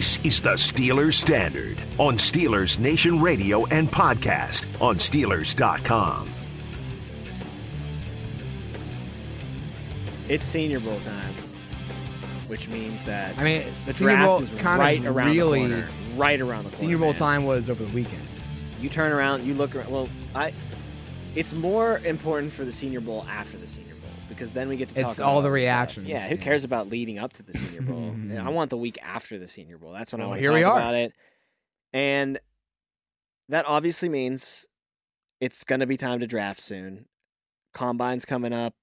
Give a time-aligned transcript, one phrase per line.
[0.00, 6.26] This is the Steelers Standard on Steelers Nation Radio and podcast on Steelers.com.
[10.30, 11.34] It's Senior Bowl time,
[12.46, 15.66] which means that I mean, the Senior draft Bowl is kind right of around really-
[15.66, 15.88] the corner.
[16.16, 16.76] Right around the corner.
[16.78, 17.16] Senior Bowl man.
[17.16, 18.22] time was over the weekend.
[18.80, 19.90] You turn around, you look around.
[19.90, 20.54] Well, I.
[21.34, 23.89] It's more important for the Senior Bowl after the Senior Bowl
[24.30, 25.54] because then we get to talk It's about all the other stuff.
[25.64, 28.14] reactions, Yeah, who cares about leading up to the Senior Bowl?
[28.40, 29.92] I want the week after the Senior Bowl.
[29.92, 30.78] That's when I want to here talk we are.
[30.78, 31.12] about it.
[31.92, 32.38] And
[33.50, 34.66] that obviously means
[35.40, 37.06] it's going to be time to draft soon.
[37.74, 38.74] Combine's coming up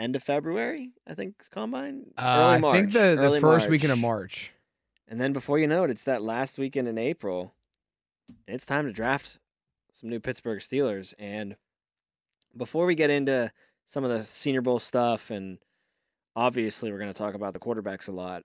[0.00, 1.34] end of February, I think.
[1.40, 2.74] Is Combine Uh, early March.
[2.74, 4.52] I think the, the early first weekend of March.
[5.08, 7.54] and then before you know it, it's that last weekend in April.
[8.46, 9.38] And it's time to draft
[9.92, 11.12] some new Pittsburgh Steelers.
[11.18, 11.56] And
[12.56, 13.50] before we get into
[13.86, 15.58] some of the Senior Bowl stuff, and
[16.36, 18.42] obviously we're going to talk about the quarterbacks a lot.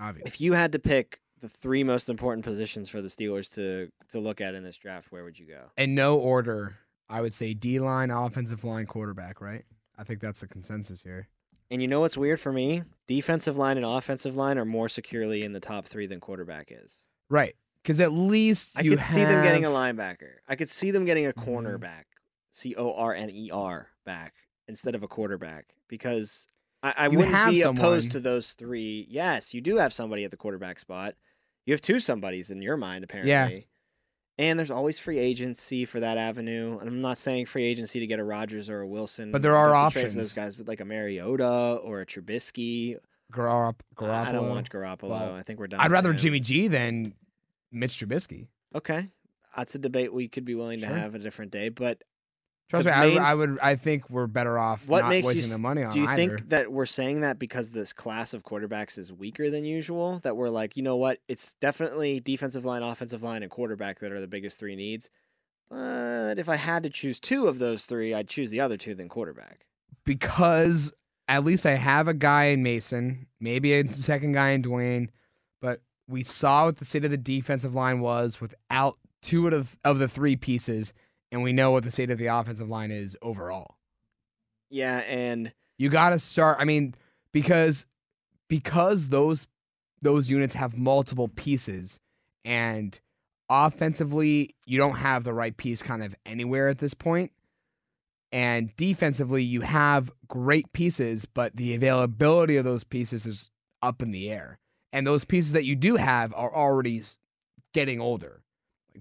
[0.00, 0.28] Obviously.
[0.28, 4.18] If you had to pick the three most important positions for the Steelers to to
[4.20, 5.70] look at in this draft, where would you go?
[5.76, 6.76] In no order,
[7.08, 9.64] I would say D line, offensive line, quarterback, right?
[9.98, 11.28] I think that's the consensus here.
[11.70, 12.82] And you know what's weird for me?
[13.08, 17.08] Defensive line and offensive line are more securely in the top three than quarterback is.
[17.28, 17.54] Right.
[17.82, 20.36] Because at least I you could see them getting a have- linebacker.
[20.48, 21.44] I could see them getting a Mhm.
[21.44, 22.04] cornerback,
[22.50, 24.34] C O R N E R back
[24.66, 26.46] instead of a quarterback because
[26.82, 27.76] I, I wouldn't be someone.
[27.84, 29.06] opposed to those three.
[29.08, 31.14] Yes, you do have somebody at the quarterback spot.
[31.66, 33.30] You have two somebodies in your mind apparently.
[33.30, 33.60] Yeah.
[34.40, 36.78] And there's always free agency for that avenue.
[36.78, 39.32] And I'm not saying free agency to get a Rodgers or a Wilson.
[39.32, 40.14] But there are trade for options.
[40.14, 42.96] those guys, but like a Mariota or a Trubisky.
[43.32, 44.26] Garop- Garoppolo.
[44.28, 45.08] I don't want Garoppolo.
[45.10, 45.80] Well, I think we're done.
[45.80, 46.16] I'd rather him.
[46.18, 47.12] Jimmy G than
[47.72, 48.46] Mitch Trubisky.
[48.74, 49.08] Okay,
[49.56, 50.88] that's a debate we could be willing Sure.
[50.88, 51.68] to have a different day.
[51.68, 52.04] But
[52.68, 53.58] Trust The me, I, main- I would.
[53.62, 56.06] I think we're better off what not makes wasting s- the money on do you
[56.06, 56.16] either.
[56.16, 60.36] think that we're saying that because this class of quarterbacks is weaker than usual that
[60.36, 64.20] we're like you know what it's definitely defensive line offensive line and quarterback that are
[64.20, 65.10] the biggest three needs
[65.70, 68.94] but if i had to choose two of those three i'd choose the other two
[68.94, 69.64] than quarterback
[70.04, 70.92] because
[71.28, 75.08] at least I have a guy in Mason, maybe a second guy in Dwayne,
[75.60, 79.76] but we saw what the state of the defensive line was without two out of,
[79.84, 80.94] of the three pieces,
[81.30, 83.76] and we know what the state of the offensive line is overall.
[84.70, 86.58] yeah and You got to start.
[86.60, 86.94] I mean,
[87.32, 87.86] because
[88.48, 89.48] because those
[90.00, 92.00] those units have multiple pieces,
[92.44, 92.98] and
[93.48, 97.32] offensively, you don't have the right piece kind of anywhere at this point.
[98.30, 103.50] And defensively, you have great pieces, but the availability of those pieces is
[103.82, 104.58] up in the air.
[104.92, 107.02] And those pieces that you do have are already
[107.72, 108.37] getting older.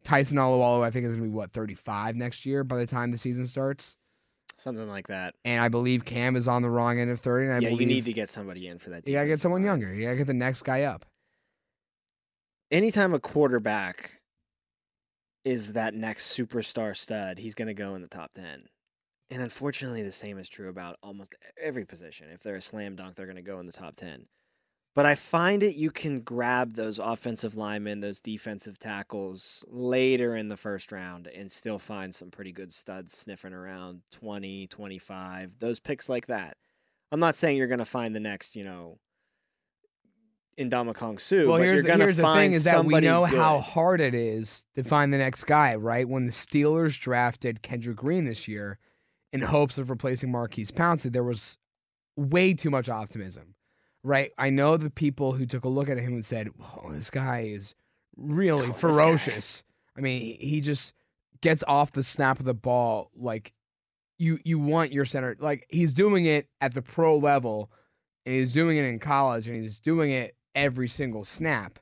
[0.03, 2.85] Tyson Alualu, I think, is going to be what thirty five next year by the
[2.85, 3.97] time the season starts.
[4.57, 7.45] something like that And I believe Cam is on the wrong end of 30.
[7.47, 9.61] And I yeah you need to get somebody in for that you gotta get someone
[9.61, 9.79] line.
[9.81, 9.93] younger.
[9.93, 11.05] You gotta get the next guy up.
[12.71, 14.19] anytime a quarterback
[15.45, 18.65] is that next superstar stud, he's going to go in the top 10.
[19.29, 22.27] And unfortunately, the same is true about almost every position.
[22.29, 24.25] If they're a slam dunk, they're going to go in the top 10.
[24.97, 30.47] But I find it you can grab those offensive linemen, those defensive tackles later in
[30.47, 35.79] the first round and still find some pretty good studs sniffing around 20, 25, those
[35.79, 36.57] picks like that.
[37.11, 38.97] I'm not saying you're going to find the next, you know,
[40.57, 43.25] Ndamukong Suh, well, but here's, you're going to here's the thing is that we know
[43.25, 46.09] how hard it is to find the next guy, right?
[46.09, 48.79] When the Steelers drafted Kendrick Green this year
[49.31, 51.59] in hopes of replacing Maurkice Pouncey, there was
[52.15, 53.53] way too much optimism,
[54.03, 54.31] right?
[54.37, 57.41] I know the people who took a look at him and said, "Whoa, this guy
[57.41, 57.75] is
[58.15, 59.63] really Oh, ferocious."
[59.97, 60.93] I mean, he- he just
[61.41, 63.53] gets off the snap of the ball like
[64.19, 67.71] you you want your center like he's doing it at the pro level
[68.25, 71.77] and he's doing it in college and he's doing it every single snap.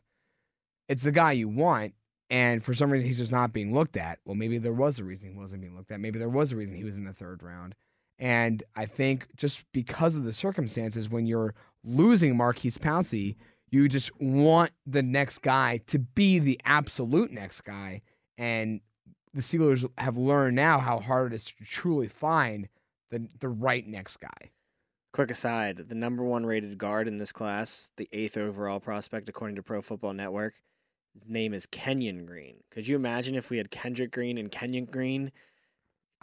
[0.89, 1.93] It's the guy you want,
[2.29, 4.19] and for some reason he's just not being looked at.
[4.25, 5.99] Well, maybe there was a reason he wasn't being looked at.
[5.99, 7.73] Maybe there was a reason he was in the third round.
[8.19, 11.55] And I think just because of the circumstances, when you're
[11.85, 13.35] losing Maurkice Pouncey,
[13.69, 18.01] you just want the next guy to be the absolute next guy.
[18.37, 18.81] And
[19.33, 22.67] the Steelers have learned now how hard it is to truly find
[23.11, 24.51] the the right next guy.
[25.13, 29.55] Quick aside, the number one rated guard in this class, the eighth overall prospect according
[29.55, 30.55] to Pro Football Network,
[31.13, 32.57] his name is Kenyon Green.
[32.69, 35.31] Could you imagine if we had Kendrick Green and Kenyon Green?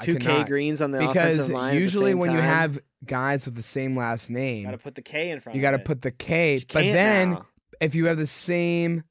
[0.02, 0.44] I Two K.
[0.44, 1.78] Greens on the because offensive line.
[1.78, 4.70] usually at the same when you have guys with the same last name, you got
[4.72, 5.56] to put the K in front.
[5.56, 6.54] you got got to put the K.
[6.56, 7.46] You But then now.
[7.81, 9.04] if you have the same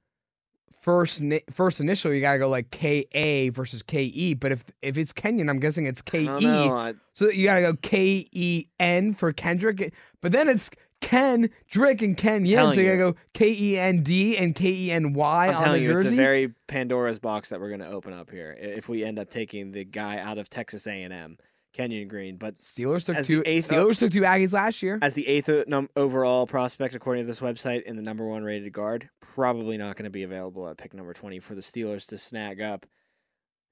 [0.81, 4.33] first na- first initial, you got to go like K A versus K E.
[4.33, 6.45] But if if it's Kenyon, I'm guessing it's I K don't E.
[6.45, 6.73] know.
[6.73, 9.93] I- So you got to go K E N for Kendrick.
[10.21, 10.69] But then it's
[11.01, 14.69] Ken Drick and Ken telling So you gotta go K E N D and K
[14.71, 16.07] E N Y I'm on the telling you, jersey.
[16.09, 19.03] it's a very Pandora's box that we're going to open up here i- if we
[19.03, 21.37] end up taking the guy out of Texas A&M,
[21.73, 22.37] Kenyon Green.
[22.37, 23.43] But Steelers took as the two.
[23.45, 24.99] eighth- Steelers took two Aggies last year.
[25.01, 28.43] as the eighth o- num- overall prospect, according to this website, and the number one
[28.43, 32.07] rated guard, probably not going to be available at pick number 20 for the Steelers
[32.07, 32.85] to snag up.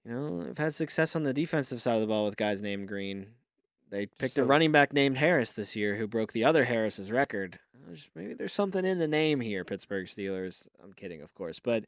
[0.05, 2.87] You know, I've had success on the defensive side of the ball with guys named
[2.87, 3.27] Green.
[3.89, 7.59] They picked a running back named Harris this year who broke the other Harris's record.
[8.15, 10.67] Maybe there's something in the name here, Pittsburgh Steelers.
[10.83, 11.59] I'm kidding, of course.
[11.59, 11.85] But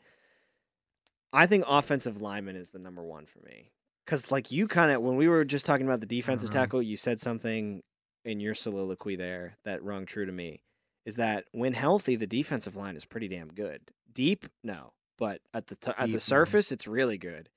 [1.31, 3.71] I think offensive lineman is the number one for me.
[4.05, 6.59] Because, like, you kind of, when we were just talking about the defensive Uh-huh.
[6.59, 7.83] tackle, you said something
[8.25, 10.63] in your soliloquy there that rung true to me
[11.05, 13.81] is that when healthy, the defensive line is pretty damn good.
[14.11, 17.49] Deep, no, but at the t- at the surface, it's really good.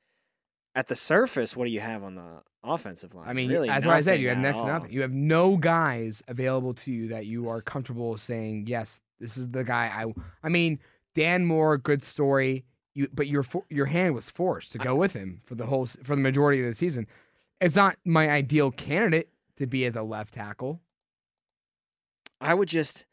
[0.75, 3.29] At the surface, what do you have on the offensive line?
[3.29, 4.21] I mean, really that's what I said.
[4.21, 4.93] You have next to nothing.
[4.93, 9.51] You have no guys available to you that you are comfortable saying, yes, this is
[9.51, 9.87] the guy.
[9.95, 10.13] I.
[10.43, 10.81] I mean,
[11.15, 12.65] Dan Moore, good story.
[12.95, 16.15] You, but your your hand was forced to go with him for the whole for
[16.15, 17.07] the majority of the season.
[17.61, 20.81] It's not my ideal candidate to be at the left tackle.
[22.41, 23.07] I would just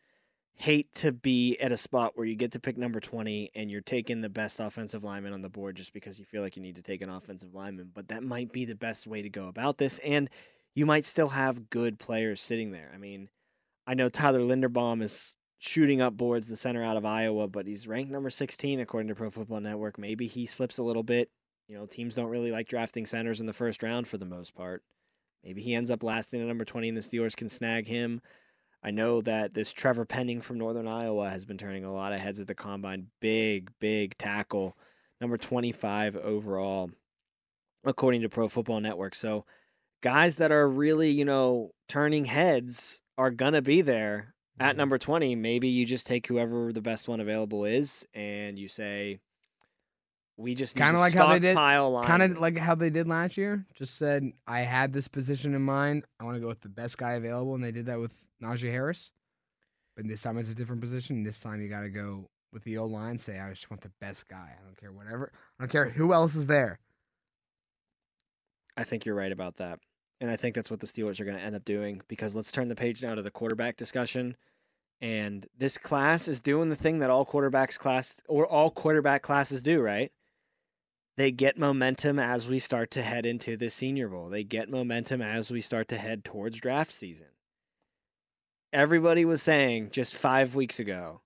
[0.62, 3.82] hate to be at a spot where you get to pick number 20 and you're
[3.82, 6.76] taking the best offensive lineman on the board just because you feel like you need
[6.76, 7.90] to take an offensive lineman.
[7.94, 9.98] But that might be the best way to go about this.
[10.00, 10.30] And
[10.76, 12.92] you might still have good players sitting there.
[12.94, 13.30] I mean,
[13.88, 17.88] I know Tyler Linderbaum is shooting up boards, the center out of Iowa, but he's
[17.88, 19.98] ranked number 16 according to Pro Football Network.
[19.98, 21.32] Maybe he slips a little bit.
[21.68, 24.54] You know, teams don't really like drafting centers in the first round for the most
[24.54, 24.84] part.
[25.44, 28.22] Maybe he ends up lasting at number 20 and the Steelers can snag him.
[28.84, 32.20] I know that this Trevor Penning from Northern Iowa has been turning a lot of
[32.20, 33.08] heads at the combine.
[33.20, 34.76] Big, big tackle,
[35.20, 36.90] number 25 overall,
[37.84, 39.14] according to Pro Football Network.
[39.16, 39.46] So,
[40.02, 44.78] guys that are really, you know, turning heads are going to be there at Mhm.
[44.78, 45.36] number 20.
[45.36, 49.20] Maybe you just take whoever the best one available is and you say,
[50.42, 51.56] we just Kinda like how they did-
[52.08, 53.66] Kind of like how they did last year.
[53.76, 56.06] Just said, I had this position in mind.
[56.20, 58.72] I want to go with the best guy available, and they did that with Najee
[58.72, 59.12] Harris.
[59.96, 61.24] But this time it's a different position.
[61.24, 63.18] This time you got to go with the old line.
[63.18, 64.56] Say, I just want the best guy.
[64.60, 65.32] I don't care whatever.
[65.60, 66.80] I don't care who else is there.
[68.78, 69.80] I think you're right about that.
[70.20, 72.52] And I think that's what the Steelers are going to end up doing because let's
[72.52, 74.36] turn the page now to the quarterback discussion.
[75.02, 79.62] And this class is doing the thing that all quarterbacks class or all quarterback classes
[79.64, 80.12] do, right?
[81.18, 84.30] They get momentum as we start to head into the Senior Bowl.
[84.30, 87.28] They get momentum as we start to head towards draft season.
[88.74, 91.22] Everybody was saying just 5 weeks ago,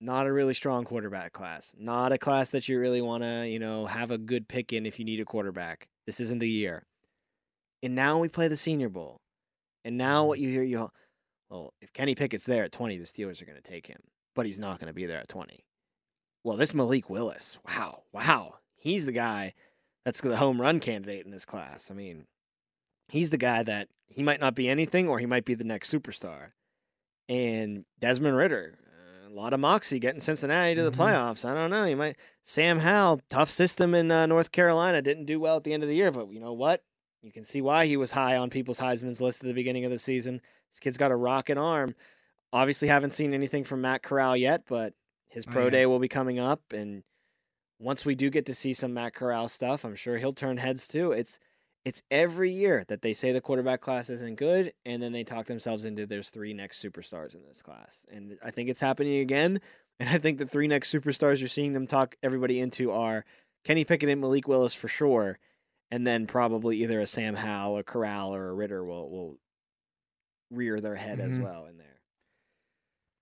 [0.00, 1.74] not a really strong quarterback class.
[1.78, 4.84] Not a class that you really want to, you know, have a good pick in
[4.84, 5.88] if you need a quarterback.
[6.06, 6.84] This isn't the year.
[7.82, 9.20] And now we play the Senior Bowl.
[9.84, 10.90] And now what you hear, you
[11.48, 14.02] well, if Kenny Pickett's there at 20, the Steelers are going to take him,
[14.34, 15.64] but he's not going to be there at 20.
[16.44, 18.57] Well, this Malik Willis, wow, wow.
[18.78, 19.52] He's the guy
[20.04, 21.90] that's the home run candidate in this class.
[21.90, 22.26] I mean,
[23.08, 25.92] he's the guy that he might not be anything or he might be the next
[25.92, 26.52] superstar.
[27.28, 28.78] And Desmond Ridder,
[29.26, 30.96] a lot of moxie getting Cincinnati to the Mhm.
[30.96, 31.44] playoffs.
[31.44, 31.84] I don't know.
[31.84, 35.74] You might Sam Howell, tough system in uh, North Carolina, didn't do well at the
[35.74, 36.82] end of the year, but you know what?
[37.20, 39.90] You can see why he was high on people's Heisman's list at the beginning of
[39.90, 40.40] the season.
[40.70, 41.94] This kid's got a rocket arm.
[42.52, 44.94] Obviously, haven't seen anything from Matt Corral yet, but
[45.26, 45.70] his Oh, pro yeah.
[45.70, 47.02] day will be coming up, and
[47.78, 50.88] once we do get to see some Matt Corral stuff, I'm sure he'll turn heads
[50.88, 51.12] too.
[51.12, 51.38] It's
[51.84, 55.46] it's every year that they say the quarterback class isn't good, and then they talk
[55.46, 59.60] themselves into there's three next superstars in this class, and I think it's happening again.
[60.00, 63.24] And I think the three next superstars you're seeing them talk everybody into are
[63.64, 65.40] Kenny Pickett and Malik Willis for sure,
[65.90, 69.38] and then probably either a Sam Howell, a Corral, or a Ridder will will
[70.52, 71.42] rear their head as Mhm.
[71.42, 72.00] well in there.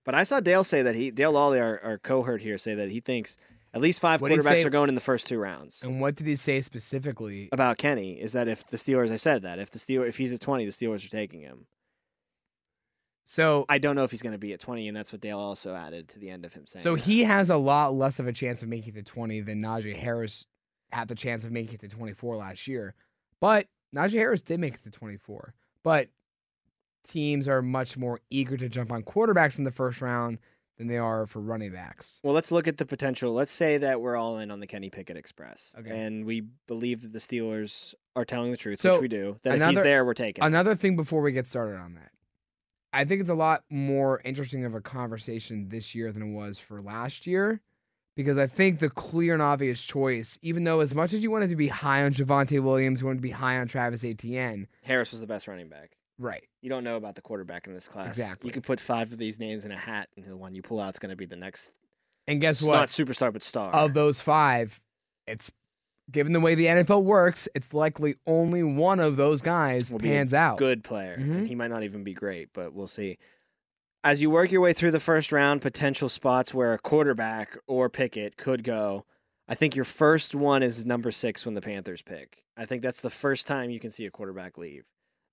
[0.05, 2.91] But I saw Dale say that he Dale Lolley, our, our cohort here, say that
[2.91, 3.37] he thinks
[3.73, 5.83] at least five What'd he quarterbacks say- are going in the first two rounds.
[5.83, 7.49] And what did he say specifically?
[7.51, 10.33] About Kenny is that if the Steelers, I said that if the Steelers, if he's
[10.33, 11.67] at twenty, the Steelers are taking him.
[13.29, 15.37] So, I don't know if he's going to be at twenty, and that's what Dale
[15.39, 16.81] also added to the end of him saying.
[16.81, 17.03] so that.
[17.03, 19.95] he has a lot less of a chance of making it to 20 than Najee
[19.95, 20.45] Harris
[20.93, 22.95] had the chance of making it to 24 last year.
[23.41, 25.53] But Najee Harris did make it to 24.
[25.83, 26.07] But
[27.03, 30.39] teams are much more eager to jump on quarterbacks in the first round
[30.77, 32.19] than they are for running backs.
[32.23, 33.33] Well, let's look at the potential.
[33.33, 35.89] Let's say that we're all in on the Kenny Pickett Express, Okay.
[35.89, 39.39] and we believe that the Steelers are telling the truth, So, which we do.
[39.43, 40.43] That if he's another- there, we're taking.
[40.43, 42.11] Another thing before we get started on that.
[42.93, 46.57] I think it's a lot more interesting of a conversation this year than it was
[46.57, 47.61] for last year
[48.15, 51.49] because I think the clear and obvious choice, even though as much as you wanted
[51.49, 55.11] to be high on Javonte Williams, you wanted to be high on Travis Etienne, Harris
[55.11, 55.96] was the best running back.
[56.19, 56.43] Right.
[56.61, 58.17] You don't know about the quarterback in this class.
[58.17, 58.47] Exactly.
[58.47, 60.79] You could put five of these names in a hat, and the one you pull
[60.79, 61.71] out is going to be the next.
[62.27, 62.73] And guess what?
[62.75, 63.71] Not superstar, but star.
[63.73, 64.81] of those five,
[65.27, 65.51] it's
[66.11, 70.33] given the way the NFL works, it's likely only one of those guys Will pans
[70.33, 70.57] out.
[70.57, 71.17] good player.
[71.17, 71.37] Mhm.
[71.39, 73.17] And he might not even be great, but we'll see.
[74.03, 77.89] As you work your way through the first round, potential spots where a quarterback or
[77.89, 79.05] Pickett could go.
[79.49, 82.43] I think your first one is number six when the Panthers pick.
[82.55, 84.85] I think that's the first time you can see a quarterback leave.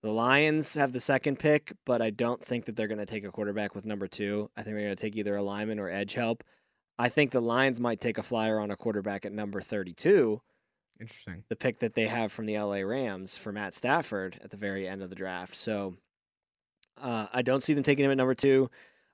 [0.04, 3.25] The Lions have the second pick, but I don't think that they're going to take
[3.25, 4.50] a quarterback with number two.
[4.54, 6.44] I think they're going to take either a lineman or edge help.
[6.99, 10.42] I think the Lions might take a flyer on a quarterback at number 32
[11.00, 11.44] Interesting.
[11.49, 14.87] the pick that they have from the LA Rams for Matt Stafford at the very
[14.87, 15.54] end of the draft.
[15.54, 15.94] So
[17.00, 18.68] uh, I don't see them taking him at number two.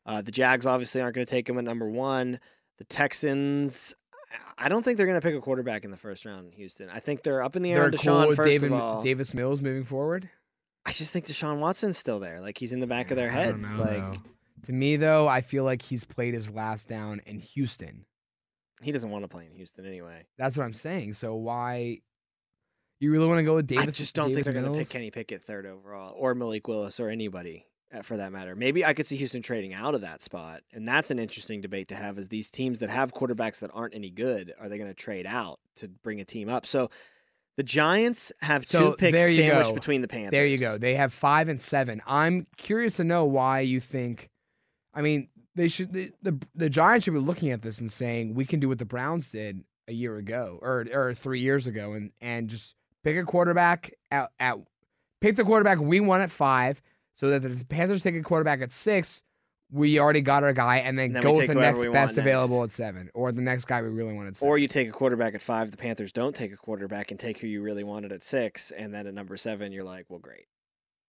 [0.05, 2.41] Uh, the Jags obviously aren't going to take him at number one.
[2.79, 3.95] The Texans,
[4.59, 6.91] I don't think they're going to pick a quarterback in the first round in Houston.
[6.91, 8.81] I think they're up in the air They're on cool Deshaun with first David, of
[8.81, 9.03] all.
[9.05, 10.29] Davis Mills moving forward.
[10.87, 12.41] I just think Deshaun Watson's still there.
[12.41, 13.77] Like he's in the back of their heads.
[13.77, 14.17] know, like though.
[14.67, 18.07] to me though, I feel like he's played his last down in Houston.
[18.83, 20.27] he doesn't want to play in Houston anyway.
[20.39, 21.13] That's what I'm saying.
[21.15, 22.01] So why
[22.99, 23.87] you really want to go with Davis?
[23.87, 27.01] I just don't think they're going to pick Kenny Pickett third overall or Malik Willis
[27.01, 28.55] or anybody uh, for that matter.
[28.55, 31.89] Maybe I could see Houston trading out of that spot, and that's an interesting debate
[31.89, 32.19] to have.
[32.19, 35.27] Is these teams that have quarterbacks that aren't any good are they going to trade
[35.27, 36.67] out to bring a team up?
[36.67, 36.91] So
[37.57, 39.75] the Giants have So two picks sandwiched go.
[39.75, 40.31] between the Panthers.
[40.31, 40.79] There you go.
[40.79, 42.01] They have five and seven.
[42.07, 44.31] I'm curious to know why you think.
[44.95, 45.93] I mean, they should.
[45.93, 48.79] The, the the Giants should be looking at this and saying we can do what
[48.79, 53.17] the Browns did a year ago or or three years ago, and and just pick
[53.17, 54.57] a quarterback at, at
[55.21, 56.81] pick the quarterback we want at five,
[57.15, 59.23] so that the Panthers take a quarterback at six.
[59.73, 62.17] We already got our guy, and then, And then go with the next best next.
[62.19, 64.37] available at seven, or the next guy we really wanted.
[64.41, 67.39] Or you take a quarterback at five, the Panthers don't take a quarterback and take
[67.39, 70.47] who you really wanted at six, and then at number seven, you're like, well, great.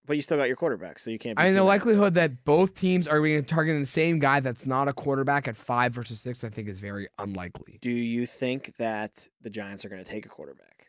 [0.05, 1.37] But you still got your quarterback, so you can't.
[1.37, 4.65] Be I mean, the likelihood that both teams are being targeting the same guy that's
[4.65, 7.77] not a quarterback at five versus six, I think, is very unlikely.
[7.81, 10.87] Do you think that the Giants are going to take a quarterback?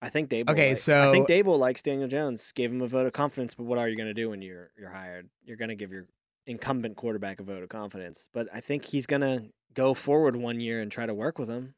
[0.00, 0.50] I think Daboll.
[0.50, 3.54] Okay, like- so- I think Daboll likes Daniel Jones, gave him a vote of confidence.
[3.54, 5.28] But what are you going to do when you're you're hired?
[5.44, 6.06] You're going to give your
[6.48, 8.28] incumbent quarterback a vote of confidence.
[8.32, 11.48] But I think he's going to go forward one year and try to work with
[11.48, 11.74] him.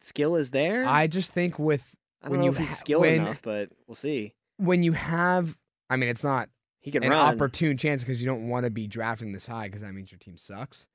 [0.00, 0.86] Skill is there.
[0.86, 3.42] I just think with I don't when know you if he's ha- skilled when- enough,
[3.42, 4.34] but we'll see.
[4.56, 5.58] when you have,
[5.90, 6.48] I mean, it's not
[6.80, 7.34] He can an run.
[7.34, 10.18] opportune chance because you don't want to be drafting this high because that means your
[10.18, 10.88] team sucks.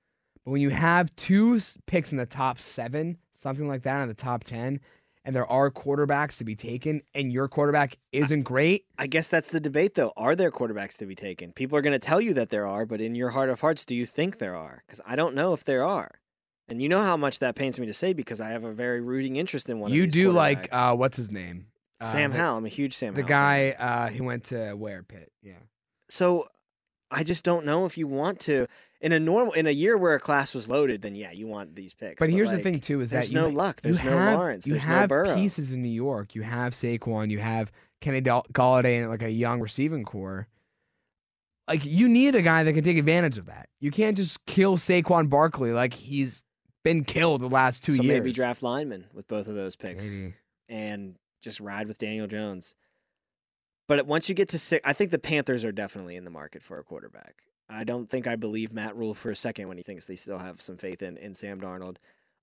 [0.44, 4.13] But when you have two picks in the top seven, something like that, in the
[4.13, 4.80] top ten,
[5.25, 9.50] and there are quarterbacks to be taken, and your quarterback isn't great, I guess that's
[9.50, 10.13] the debate, though.
[10.15, 11.51] Are there quarterbacks to be taken?
[11.51, 13.86] People are going to tell you that there are, but in your heart of hearts,
[13.86, 14.84] do you think there are?
[14.86, 16.22] Because I don't know if there are.
[16.67, 19.01] And you know how much that pains me to say because I have a very
[19.01, 19.91] rooting interest in one.
[19.91, 21.67] you do like uh, what's his name?
[22.01, 22.58] Uh, Sam the, Howell.
[22.58, 23.13] I'm a huge Sam.
[23.13, 25.32] the Howell guy uh, he went to where Pitt.
[25.44, 25.60] Yeah.
[26.10, 26.48] So
[27.12, 28.67] I just don't know if you want to
[29.06, 31.04] in a normal in a year where a class was loaded.
[31.04, 32.20] Then yeah, you want these picks.
[32.20, 33.80] But here's the thing too: is there's that you, no luck.
[33.82, 34.66] There's no have, Lawrence.
[34.66, 35.36] You There's no have Burrow.
[35.36, 36.34] pieces in New York.
[36.34, 37.30] You have Saquon.
[37.30, 37.72] You have
[38.02, 40.48] Kenny Golladay and like a young receiving core.
[41.68, 43.70] Like you need a guy that can take advantage of that.
[43.80, 46.44] You can't just kill Saquon Barkley like he's
[46.84, 48.16] been killed the last two so years.
[48.16, 50.20] maybe draft lineman with both of those picks.
[50.20, 50.34] Maybe.
[50.68, 52.74] and just ride with Daniel Jones.
[53.88, 56.64] But once you get to six, I think the Panthers are definitely in the market
[56.64, 57.44] for a quarterback.
[57.70, 60.38] I don't think I believe Matt Rhule for a second when he thinks they still
[60.38, 61.98] have some faith in, in Sam Darnold.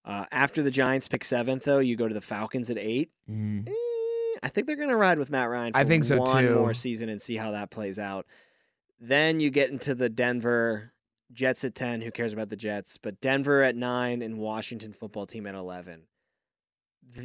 [0.04, 3.10] Uh, after the Giants pick seventh, though, you go to the Falcons at eight.
[3.30, 3.68] Mhm.
[3.68, 6.44] Eh, I think they're going to ride with Matt Ryan for I think so, one
[6.44, 6.54] too.
[6.56, 8.26] more season and see how that plays out.
[8.98, 10.92] Then you get into the Denver
[11.32, 12.00] Jets at 10.
[12.00, 12.98] Who cares about the Jets?
[12.98, 16.06] But Denver at 9 and Washington football team at 11.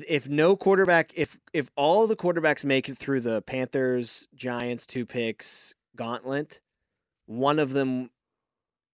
[0.08, 5.06] If no quarterback, if if all the quarterbacks make it through the Panthers, Giants, two
[5.06, 6.62] picks gauntlet,
[7.28, 8.10] one of them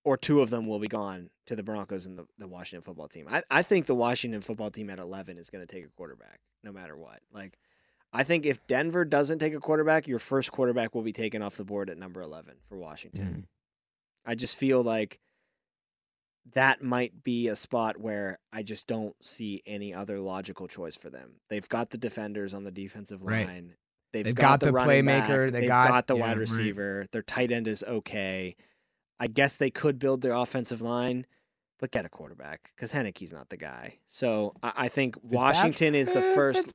[0.03, 3.07] or two of them will be gone to the Broncos and the, the Washington football
[3.07, 3.27] team.
[3.29, 6.39] I, I think the Washington football team at 11 is going to take a quarterback
[6.63, 7.19] no matter what.
[7.31, 7.57] Like,
[8.11, 11.55] I think if Denver doesn't take a quarterback, your first quarterback will be taken off
[11.55, 13.25] the board at number 11 for Washington.
[13.25, 13.39] Mm-hmm.
[14.25, 15.19] I just feel like
[16.53, 21.09] that might be a spot where I just don't see any other logical choice for
[21.09, 21.35] them.
[21.49, 23.73] They've got the defenders on the defensive Right.
[24.13, 26.37] They've, They've got, got the, the playmaker, they They've got- got, the yeah, wide right.
[26.37, 27.05] receiver.
[27.11, 28.55] Their tight end is okay.
[29.19, 31.25] I guess they could build their offensive line,
[31.79, 33.97] but get a quarterback because Heinicke's not the guy.
[34.05, 36.73] So I, I think Washington is the Eh, first.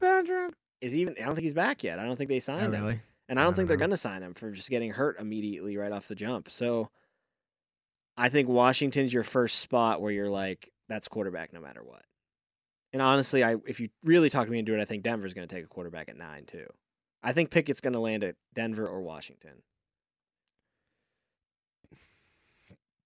[0.80, 1.14] Is even.
[1.20, 1.98] I don't think he's back yet.
[1.98, 2.82] I don't think they Oh, signed him.
[2.82, 3.00] really?
[3.28, 5.18] And I don't I think don't they're going to sign him for just getting hurt
[5.20, 6.50] immediately right off the jump.
[6.50, 6.88] So
[8.16, 12.02] I think Washington's your first spot where you're like, that's quarterback no matter what.
[12.92, 15.46] And honestly, I if you really talk to me into it, I think Denver's going
[15.46, 16.66] to take a quarterback at nine too.
[17.22, 19.62] I think Pickett's going to land at Denver or Washington.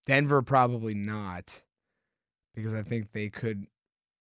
[0.06, 1.62] Denver probably not,
[2.54, 3.66] because I think they could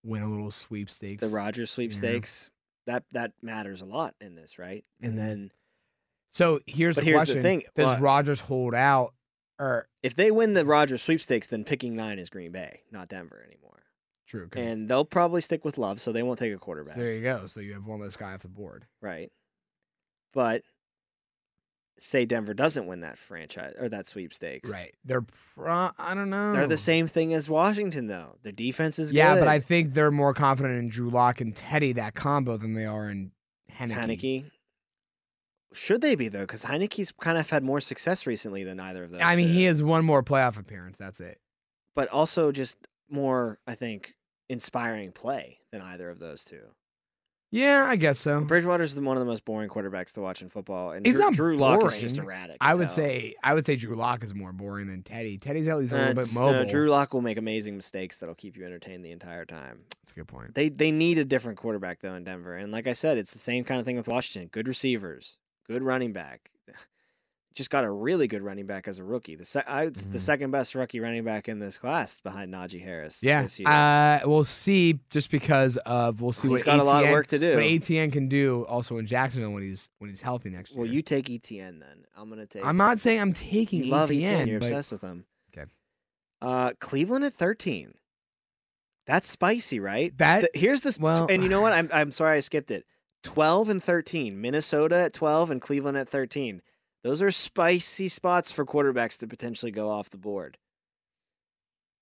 [0.04, 1.22] win a little sweepstakes.
[1.22, 2.52] The Rodgers sweepstakes
[2.86, 4.86] that that matters a lot in this, right?
[5.02, 5.18] And Mhm.
[5.18, 5.52] then
[6.32, 9.16] so here's But the here's the thing, Does well- Rodgers hold out,
[9.60, 13.44] or if they win the Rodgers sweepstakes, then picking nine is Green Bay, not Denver
[13.46, 13.84] anymore.
[14.28, 17.12] True, And they'll probably stick with Love, so they won't take a so quarterback, there
[17.12, 17.48] you go.
[17.48, 18.88] So you have one less guy off the board.
[19.02, 19.30] right?
[20.34, 20.64] But
[21.98, 24.94] say Denver doesn't win that franchise or that sweepstakes, Right.
[25.06, 25.22] They're
[25.56, 26.54] pro- I don't know.
[26.54, 28.36] They're the same thing as Washington, though.
[28.42, 29.18] Their defense is good.
[29.18, 29.42] Yeah, good.
[29.42, 32.86] but I think they're more confident in Drew Lock and Teddy that combo than they
[32.86, 33.32] are in
[33.72, 33.92] Heinicke.
[33.94, 34.52] Heinicke.
[35.74, 36.42] Should they be though?
[36.42, 39.22] Because Heinicke's kind of had more success recently than either of those.
[39.22, 39.54] I mean, two.
[39.54, 40.98] he has one more playoff appearance.
[40.98, 41.40] That's it.
[41.96, 42.78] but also just
[43.10, 44.16] more, I think,
[44.50, 46.62] inspiring play than either of those two.
[47.52, 48.40] Yeah, I guess so.
[48.42, 51.34] Bridgewater's one of the most boring quarterbacks to watch in football, and He's Drew, not
[51.34, 52.56] Drew Lock is just erratic.
[52.62, 55.38] I would say I would say Drew Lock is more boring than Teddy.
[55.38, 56.66] Teddy's at least a little bit That's- uh, mobile.
[56.70, 59.82] Drew Lock will make amazing mistakes that'll keep you entertained the entire time.
[60.02, 60.56] That's a good point.
[60.56, 63.40] They they need a different quarterback though in Denver, and like I said, it's the
[63.40, 64.48] same kind of thing with Washington.
[64.52, 66.52] Good receivers, good running back.
[67.54, 69.36] Just got a really good running back as a rookie.
[69.36, 72.82] The se- I, it's the second best rookie running back in this class behind Najee
[72.82, 73.22] Harris.
[73.22, 73.68] Yeah, this year.
[73.68, 75.00] uh, we'll see.
[75.10, 77.56] Just because of we'll see he's what got a lot of work to do.
[77.56, 80.80] What Etienne can do also in Jacksonville when he's when he's healthy next year.
[80.82, 82.06] Well, you take Etienne then.
[82.16, 82.66] I'm gonna take.
[82.66, 84.48] I'm not saying I'm taking you love Etienne, Etienne.
[84.48, 85.26] You're but obsessed with him.
[85.54, 85.70] Okay.
[86.42, 87.96] Uh, Cleveland at 13.
[89.08, 90.18] That's spicy, right?
[90.20, 91.00] That- The- here's this.
[91.00, 91.74] well- and you know what?
[91.78, 92.86] I'm I'm sorry I skipped it.
[93.24, 94.40] 12 and 13.
[94.40, 96.62] Minnesota at 12 and Cleveland at 13.
[97.04, 100.58] Those are spicy spots for quarterbacks to potentially go off the board.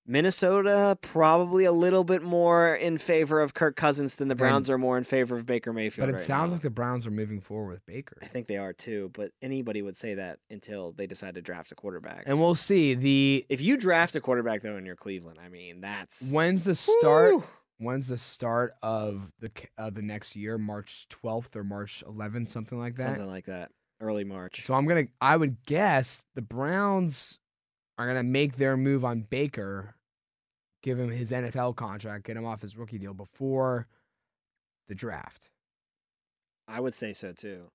[0.06, 4.77] Minnesota probably a little bit more in favor of Kirk Cousins than the Browns are
[4.77, 6.08] more in favor of Baker Mayfield.
[6.08, 6.56] but it right sounds now.
[6.56, 8.18] like the Browns are moving forward with Baker.
[8.22, 11.72] I think they are too, but anybody would say that until they decide to draft
[11.72, 12.24] a quarterback.
[12.25, 12.96] And we'll see.
[12.96, 16.74] The if you draft a quarterback though in your Cleveland, I mean that's when's the
[16.75, 17.35] start?
[17.35, 17.44] Woo!
[17.77, 20.57] When's the start of the of the next year?
[20.57, 23.09] March 12th or March 11th, something like that.
[23.09, 23.70] something like that.
[24.01, 24.64] Early March.
[24.64, 25.05] So I'm gonna.
[25.20, 27.40] I would guess the Browns
[27.98, 29.96] are gonna make their move on Baker,
[30.83, 33.88] give him his NFL contract, get him off his rookie deal before
[34.88, 35.50] the draft.
[36.68, 37.72] I would say so too.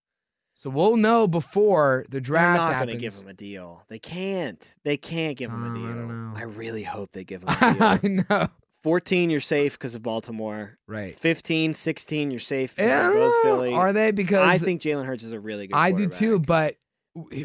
[0.56, 2.58] So we'll know before the draft.
[2.60, 3.82] They're not going to give him a deal.
[3.88, 4.74] They can't.
[4.84, 6.06] They can't give him Oh, a I deal.
[6.06, 6.32] know.
[6.36, 7.82] I really hope they give him a deal.
[7.82, 8.48] I know,
[8.84, 10.78] 14, you're safe because of Baltimore.
[10.86, 11.14] right?
[11.14, 13.42] 15, 16, you're safe because of both.
[13.42, 13.72] Philly.
[13.72, 14.10] Are they?
[14.12, 16.38] Because I think Jalen Hurts is a really good I do too.
[16.38, 16.76] But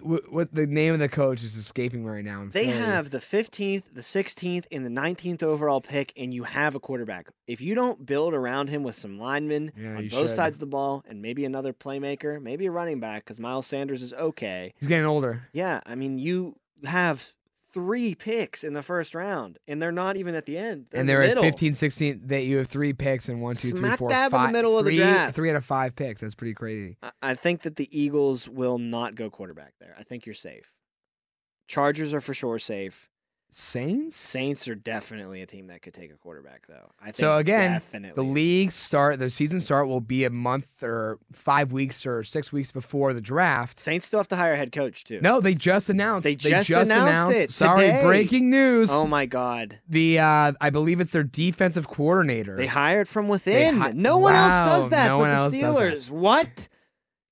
[0.02, 2.44] what the name of the coach is escaping right now.
[2.52, 6.80] They have the 15th, the 16th, and the 19th overall pick, and you have a
[6.80, 7.30] quarterback.
[7.48, 10.30] If you don't build around him with some linemen Yeah, on both should.
[10.32, 14.02] sides of the ball and maybe another playmaker, maybe a running back, because Miles Sanders
[14.02, 14.74] is okay.
[14.80, 15.48] He's getting older.
[15.54, 17.32] Yeah, I mean, you have
[17.72, 20.88] three picks in the first round, and they're not even at the end.
[20.90, 21.44] They're and they're the at middle.
[21.44, 22.22] 15, 16.
[22.28, 24.78] That you have three picks and one, two, three, Smack four, dab in the middle
[24.78, 25.36] of the draft.
[25.36, 26.22] Three out of five picks.
[26.22, 26.98] That's pretty crazy.
[27.22, 29.96] I think that the Eagles will not go quarterback there.
[29.98, 30.76] I think you're safe.
[31.68, 33.10] Chargers are for sure safe.
[33.52, 34.16] Saints.
[34.16, 36.92] Saints are definitely a team that could take a quarterback, though.
[37.02, 38.14] I think So again, definitely.
[38.24, 42.54] The league start, the season start will be a month or five weeks or six
[42.54, 43.80] weeks before the draft.
[43.80, 45.20] Saints still have to hire a head coach too.
[45.22, 46.26] No, they just announced.
[46.26, 47.38] They just announced announced.
[47.38, 48.04] it Sorry, today.
[48.04, 48.92] breaking news.
[48.92, 49.80] Oh my God!
[49.90, 52.56] The uh, I believe it's their defensive coordinator.
[52.56, 53.78] They hired from within.
[53.78, 56.12] hi- no one else does that no but one the else does Steelers.
[56.12, 56.70] What?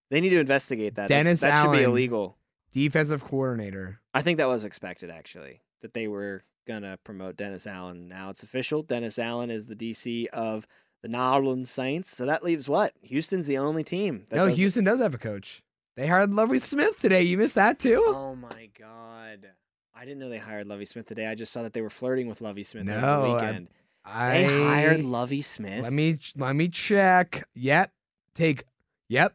[0.09, 1.09] They need to investigate that.
[1.09, 2.37] That's- Dennis that should be illegal.
[2.71, 3.99] defensive coordinator.
[4.13, 8.07] I think that was expected, actually, that they were gonna promote Dennis Allen.
[8.07, 8.83] Now it's official.
[8.83, 10.67] Dennis Allen is the DC of
[11.01, 12.15] the New Orleans Saints.
[12.15, 12.93] So that leaves what?
[13.01, 14.25] Houston's the only team.
[14.31, 15.63] No, doesn't- Houston does have a coach.
[15.95, 17.23] They hired Lovie Smith today.
[17.23, 18.03] You missed that too.
[18.05, 19.49] Oh my god!
[19.95, 21.25] I didn't know they hired Lovie Smith today.
[21.25, 23.69] I just saw that they were flirting with Lovie Smith over No, the weekend.
[24.05, 25.81] I they hired Lovie Smith.
[25.81, 27.47] Let me let me check.
[27.55, 27.91] Yep.
[28.35, 28.63] Take.
[29.09, 29.33] Yep.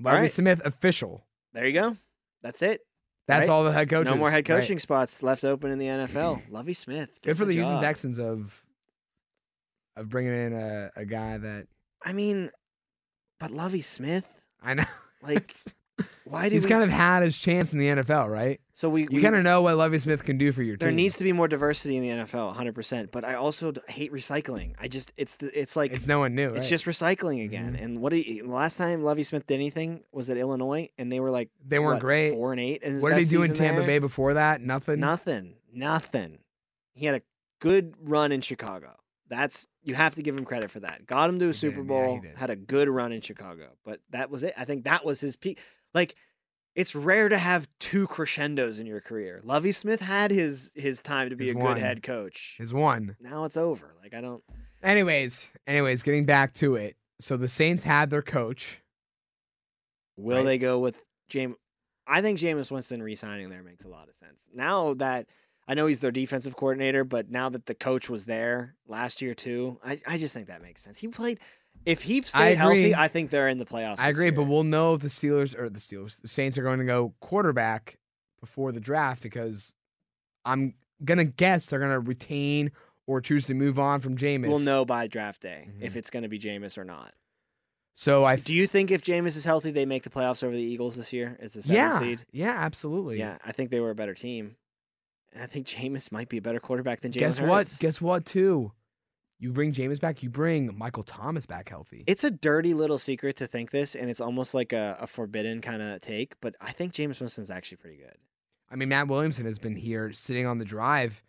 [0.00, 0.30] Lovie right.
[0.30, 1.24] Smith official.
[1.54, 1.96] There you go.
[2.42, 2.82] That's it.
[3.26, 3.54] That's Right?
[3.54, 4.10] all the head coaches.
[4.12, 4.60] No more head Right.
[4.60, 6.42] coaching spots left open in the NFL.
[6.50, 7.20] Lovie Smith.
[7.22, 7.82] Good for the Houston job.
[7.82, 8.62] Texans of
[9.96, 11.66] of bringing in a, a guy that
[12.04, 12.50] I mean,
[13.40, 14.84] but Lovie Smith, I know.
[15.22, 15.54] like,
[16.24, 18.60] why do He's we, kind of had his chance in the NFL, right?
[18.72, 20.88] so we, You we kind of know what Lovie Smith can do for your there
[20.88, 20.96] team.
[20.96, 22.74] There needs to be more diversity in the NFL, 100.
[22.74, 24.74] percent But I also hate recycling.
[24.80, 26.50] I just it's the, it's like it's no one new.
[26.50, 26.68] It's right?
[26.68, 27.76] just recycling again.
[27.76, 27.82] Mhm.
[27.84, 31.12] And what did he, the last time Lovie Smith did anything was at Illinois, and
[31.12, 32.32] they were like they weren't what, great.
[32.32, 32.82] four and eight.
[33.00, 33.86] What did he do in Tampa there?
[33.86, 34.60] Bay before that?
[34.60, 34.98] Nothing.
[34.98, 36.38] Nothing, nothing.
[36.94, 37.22] He had a
[37.60, 38.94] good run in Chicago.
[39.28, 41.06] That's you have to give him credit for that.
[41.06, 42.36] Got him to a He Super did, Bowl, did.
[42.36, 44.54] had a good run in Chicago, but that was it.
[44.58, 45.60] I think that was his peak.
[45.94, 46.16] Like
[46.74, 49.40] it's rare to have two crescendos in your career.
[49.44, 52.56] Lovie Smith had his his time to be His a good head coach.
[52.58, 53.16] His one.
[53.20, 53.94] Now it's over.
[54.02, 54.42] Like I don't.
[54.82, 56.96] Anyways, anyways, getting back to it.
[57.20, 58.80] So the Saints had their coach.
[60.16, 60.44] Will Right.
[60.44, 61.54] they go with Jameis?
[62.06, 64.50] I think Jameis Winston re-signing there makes a lot of sense.
[64.52, 65.26] Now that
[65.66, 69.34] I know he's their defensive coordinator, but now that the coach was there last year
[69.34, 70.98] too, I, I just think that makes sense.
[70.98, 71.38] He played.
[71.86, 72.94] If he stayed healthy.
[72.94, 73.98] I think they're in the playoffs.
[73.98, 76.78] I agree, but we'll know if the Steelers or the Steelers, the Saints are going
[76.78, 77.98] to go quarterback
[78.40, 79.74] before the draft because
[80.44, 82.70] I'm gonna guess they're gonna retain
[83.06, 84.48] or choose to move on from Jameis.
[84.48, 85.96] we'll know by draft day if Mhm.
[85.96, 87.12] it's going to be Jameis or not.
[87.94, 90.60] So I Do you think if Jameis is healthy, they make the playoffs over the
[90.62, 91.36] Eagles this year?
[91.40, 92.24] It's a seven yeah, seed.
[92.32, 93.18] yeah, absolutely.
[93.18, 94.56] Yeah, I think they were a better team,
[95.32, 97.48] and I think Jameis might be a better quarterback than Jalen Guess Hurts.
[97.48, 97.76] what?
[97.80, 98.24] Guess what?
[98.26, 98.72] Too.
[99.38, 100.22] You bring Jameis back.
[100.22, 102.04] You bring Michael Thomas back healthy.
[102.06, 105.60] It's a dirty little secret to think this, and it's almost like a, a forbidden
[105.60, 106.34] kind of take.
[106.40, 108.16] But I think Jameis Winston's actually pretty good.
[108.70, 111.22] I mean, Matt Williamson has been here sitting on the drive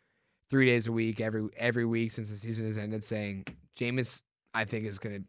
[0.49, 3.45] three days a week, every every week since the season has ended, saying
[3.77, 4.21] Jameis,
[4.53, 5.19] I think, is gonna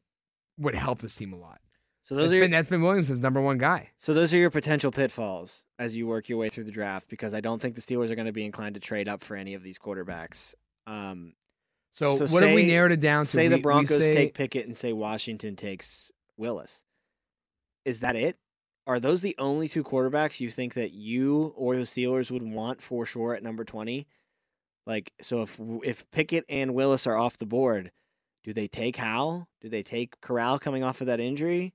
[0.59, 1.61] would help this team a lot.
[2.03, 3.91] So That's those are been, your, that's been Williamson's number one guy.
[3.99, 7.09] so those are your potential pitfalls as you work your way through the draft.
[7.09, 9.35] Because I don't think the Steelers are going to be inclined to trade up for
[9.35, 10.55] any of these quarterbacks.
[10.87, 11.33] Um,
[11.97, 13.31] So, So what have we say- narrowed it down to?
[13.31, 16.85] say We- the Broncos say- take Pickett and say Washington takes Willis.
[17.87, 18.39] Is that it?
[18.87, 22.83] Are those the only two quarterbacks you think that you or the Steelers would want
[22.83, 24.07] for sure at number twenty?
[24.87, 27.91] Like, so if if Pickett and Willis are off the board,
[28.45, 29.49] do they take Howell?
[29.63, 31.73] Do they take Corral coming off of that injury?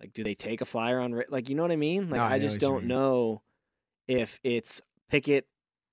[0.00, 1.22] Like, do they take a flyer on?
[1.28, 2.10] Like, you know what I mean?
[2.10, 3.42] Like, No, I I just don't know
[4.08, 5.46] if it's Pickett,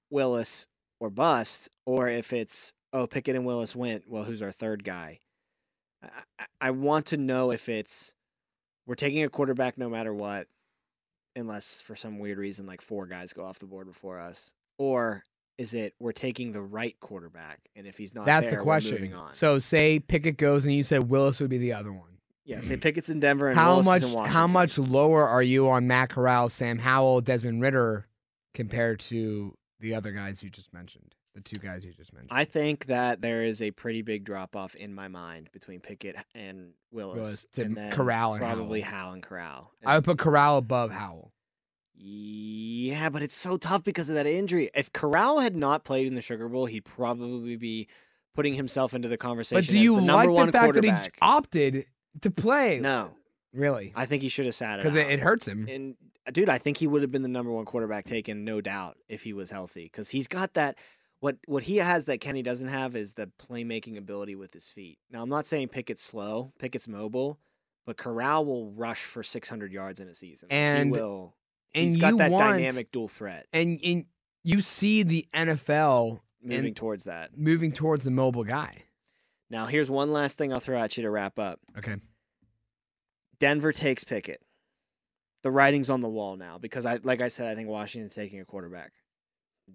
[0.10, 0.66] Willis,
[1.00, 4.04] or bust, or if it's oh Pickett and Willis went.
[4.08, 5.20] Well, who's our third guy?
[6.04, 8.16] I, I, want to know if it's
[8.88, 10.48] we're taking a quarterback no matter what,
[11.36, 15.24] unless for some weird reason like four guys go off the board before us, or
[15.58, 18.64] is it we're taking the right quarterback, and if he's not That's there, the we're
[18.64, 18.94] question.
[18.94, 19.32] moving on.
[19.34, 22.18] So, say Pickett goes, and you said Willis would be the other one.
[22.46, 24.02] yeah, say Pickett's in Denver and How Willis much?
[24.02, 28.08] is in How much lower are you on Matt Corral, Sam Howell, Desmond Ridder
[28.56, 31.14] compared to the other guys you just mentioned?
[31.34, 32.30] The two guys you just mentioned.
[32.32, 36.18] I think that there is a pretty big drop off in my mind between Pickett
[36.36, 39.00] and Willis, Willis to and Corral and probably Howell.
[39.00, 39.72] Howell and Corral.
[39.86, 41.32] I would put Corral above Howell.
[41.96, 44.70] Yeah, but it's so tough because of that injury.
[44.76, 47.88] If Corral had not played in the Sugar Bowl, he'd probably be
[48.34, 49.62] putting himself into the conversation.
[49.62, 50.92] But do you the like the fact that he
[51.22, 51.86] opted
[52.22, 52.80] to play?
[52.80, 53.12] No,
[53.54, 55.68] really, I think he should have sat it because it, it hurts him.
[55.70, 55.96] And
[56.32, 59.24] dude, I think he would have been the number one quarterback taken, no doubt, if
[59.24, 59.84] he was healthy.
[59.84, 60.80] Because he's got that.
[61.22, 64.98] What what he has that Kenny doesn't have is the playmaking ability with his feet.
[65.10, 67.40] Now, I'm not saying Pickett's slow, Pickett's mobile,
[67.86, 70.50] but Corral will rush for 600 yards in a season.
[70.52, 71.36] Like, he will.
[71.74, 74.06] and he's got that want, dynamic dual threat and and
[74.44, 77.38] you see the NFL moving and- towards that.
[77.38, 78.86] moving towards the mobile guy.
[79.52, 81.60] Now, here's one last thing I'll throw at you to wrap up.
[81.78, 81.98] Okay.
[83.40, 84.42] Denver takes Pickett.
[85.44, 88.40] The writing's on the wall now because I, like I said, I think Washington's taking
[88.40, 88.92] a quarterback.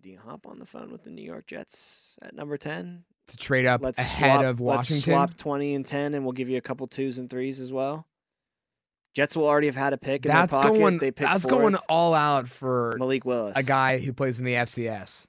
[0.03, 3.05] You hop on the phone with the New York Jets at number ten?
[3.29, 6.49] To trade up Let's ahead swap, of Let's swap twenty and ten, and we'll give
[6.49, 8.07] you a couple twos and threes as well.
[9.15, 10.79] Jets will already have had a pick in that's their pocket.
[10.79, 10.99] going.
[10.99, 11.61] they pick That's fourth.
[11.63, 15.27] going all out for Malik Willis, a guy who plays in the FCS.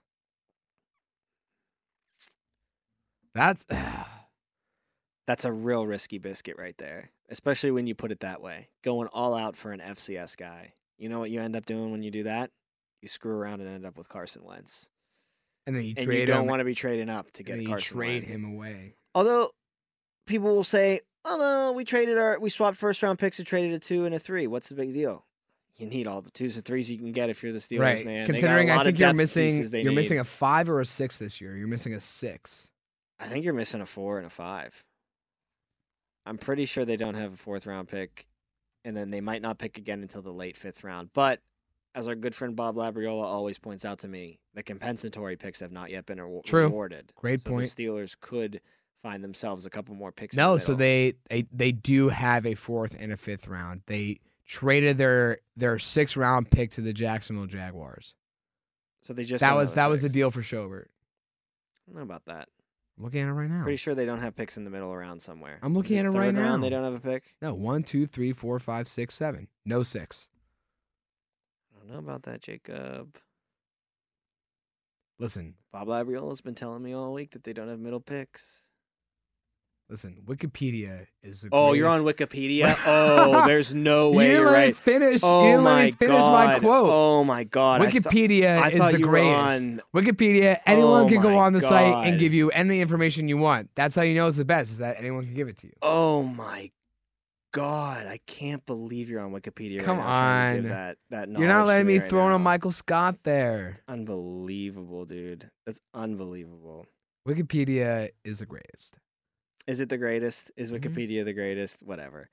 [3.33, 3.65] That's
[5.27, 8.69] That's a real risky biscuit right there, especially when you put it that way.
[8.83, 10.73] Going all out for an FCS guy.
[10.97, 12.49] You know what you end up doing when you do that?
[13.07, 14.89] You screw around and end up with Carson Wentz.
[15.65, 16.47] and then you and you don't him.
[16.47, 18.35] want to be trading up to get Carson trade Wentz.
[18.35, 18.95] him away.
[19.15, 19.49] Although
[20.25, 23.71] people will say, "Oh no, we traded our we swapped first round picks and traded
[23.71, 24.45] a two and a three.
[24.45, 25.25] What's the big deal?"
[25.77, 28.05] You need all the twos and threes you can get if you're the Steelers, right.
[28.05, 28.05] man.
[28.05, 29.95] They got a Considering I think you're missing you're need.
[29.95, 31.55] missing a five or a six this year.
[31.55, 32.67] You're missing a six.
[33.19, 34.83] I think you're missing a four and a five.
[36.25, 38.27] I'm pretty sure they don't have a fourth round pick,
[38.83, 41.11] and then they might not pick again until the late fifth round.
[41.13, 41.41] But
[41.95, 45.71] as our good friend Bob Labriola always points out to me, the compensatory picks have
[45.71, 46.67] not yet been awa- True.
[46.67, 47.11] awarded.
[47.15, 47.73] Great so point.
[47.75, 48.61] The Steelers could
[49.01, 50.35] find themselves a couple more picks.
[50.35, 53.81] No, the so they, they they do have a fourth and a fifth round.
[53.87, 58.15] They traded their their sixth round pick to the Jacksonville Jaguars.
[59.01, 60.85] so they just that was that was the deal for Schobert.
[60.85, 62.49] I don't know about that.
[62.97, 63.61] I'm looking at it right now.
[63.63, 65.59] Pretty sure they don't have picks in the middle around somewhere.
[65.61, 67.35] I'm looking Is at it right round They don't have a pick.
[67.41, 69.47] No, one, two, three, four, five, six, seven.
[69.65, 70.29] No six.
[71.87, 73.15] I don't know about that, Jacob.
[75.19, 78.67] Listen, Bob Labriola's been telling me all week that they don't have middle picks.
[79.89, 81.41] Listen, Wikipedia is.
[81.43, 82.75] The Oh, you're on greatest- Wikipedia.
[82.85, 84.75] Oh, there's no way you didn't you're let me right.
[84.75, 85.21] finish.
[85.23, 86.53] Oh you my finish god.
[86.53, 86.89] my quote.
[86.91, 87.81] Oh my god.
[87.81, 89.63] I thought- Wikipedia I is the greatest.
[89.67, 93.37] on- Wikipedia, anyone Oh can go on the site and give you any information you
[93.37, 93.69] want.
[93.75, 94.71] That's how you know it's the best.
[94.71, 95.73] Is that anyone can give it to you.
[95.81, 96.69] Oh my
[97.57, 98.07] god.
[98.07, 100.77] I can't believe you're on Wikipedia Come right now trying give on.
[100.77, 102.39] that that You're not letting me right throw in a.
[102.39, 103.69] Michael Scott there.
[103.69, 105.49] It's Unbelievable, dude.
[105.65, 106.85] That's unbelievable.
[107.27, 108.99] Wikipedia is the greatest.
[109.67, 110.51] Is it the greatest?
[110.55, 110.79] Is Mhm.
[110.79, 111.83] Wikipedia the greatest?
[111.83, 112.29] Whatever.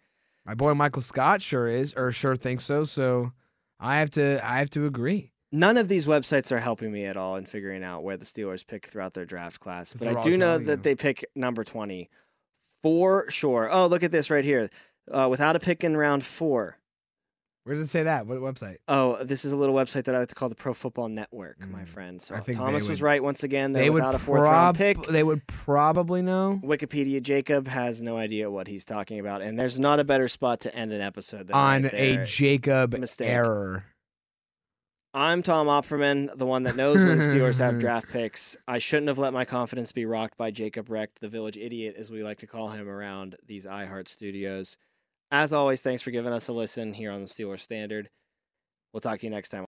[0.47, 2.85] My boy Michael Scott sure is, or sure thinks so.
[2.85, 3.33] So
[3.81, 5.33] I have to, I have to agree.
[5.51, 8.67] None of these websites are helping me at all in figuring out where the Steelers
[8.67, 10.83] pick throughout their draft class, But I do know that you.
[10.83, 12.11] they pick number 20
[12.83, 13.69] for sure.
[13.71, 14.69] Oh, look at this right here.
[15.11, 16.79] Uh, without a pick in round four.
[17.64, 18.27] Where does it say that?
[18.27, 18.77] What website?
[18.88, 21.59] Oh, this is a little website that I like to call the Pro Football Network,
[21.67, 22.21] my Mm, friend.
[22.23, 23.73] So I think they Thomas was right once again.
[23.73, 25.03] They're they would a fourth round pick.
[25.07, 26.61] They would probably know.
[26.62, 30.61] Wikipedia Jacob has no idea what he's talking about, and there's not a better spot
[30.61, 32.25] to end an episode than on right a.
[32.27, 33.29] Jacob Mistake.
[33.29, 33.87] error.
[35.14, 38.57] I'm Tom Opperman, the one that knows when the Steelers have draft picks.
[38.67, 42.11] I shouldn't have let my confidence be rocked by Jacob Recht, the village idiot, as
[42.11, 44.77] we like to call him around these iHeart studios.
[45.35, 48.09] As always, thanks for giving us a listen here on the Steelers Standard.
[48.92, 49.62] We'll talk to you next time.